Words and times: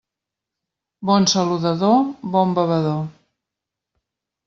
Bon 1.09 1.27
saludador, 1.35 2.01
bon 2.39 2.59
bevedor. 2.61 3.01